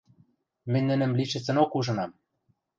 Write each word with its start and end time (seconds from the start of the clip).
Мӹнь 0.71 0.87
нӹнӹм 0.89 1.11
лишӹцӹнок 1.17 1.71
ужынам. 1.77 2.11